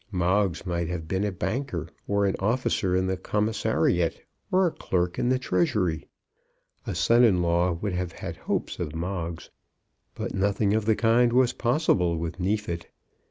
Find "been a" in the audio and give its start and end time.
1.07-1.31